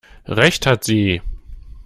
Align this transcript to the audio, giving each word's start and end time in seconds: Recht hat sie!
Recht 0.25 0.65
hat 0.65 0.83
sie! 0.83 1.21